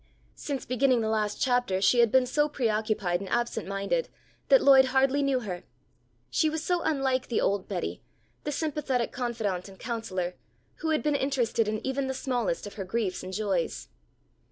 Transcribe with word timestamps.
Since 0.33 0.65
beginning 0.65 1.01
the 1.01 1.09
last 1.09 1.39
chapter 1.39 1.79
she 1.79 1.99
had 1.99 2.11
been 2.11 2.25
so 2.25 2.49
preoccupied 2.49 3.19
and 3.19 3.29
absent 3.29 3.67
minded, 3.67 4.09
that 4.49 4.59
Lloyd 4.63 4.85
hardly 4.85 5.21
knew 5.21 5.41
her. 5.41 5.63
She 6.31 6.49
was 6.49 6.63
so 6.63 6.81
unlike 6.81 7.27
the 7.27 7.39
old 7.39 7.67
Betty, 7.67 8.01
the 8.43 8.51
sympathetic 8.51 9.11
confidante 9.11 9.69
and 9.69 9.77
counsellor, 9.77 10.33
who 10.77 10.89
had 10.89 11.03
been 11.03 11.13
interested 11.13 11.67
in 11.67 11.85
even 11.85 12.07
the 12.07 12.15
smallest 12.15 12.65
of 12.65 12.73
her 12.73 12.83
griefs 12.83 13.21
and 13.21 13.31
joys. 13.31 13.89